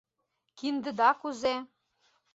[0.57, 1.55] Киндыда кузе?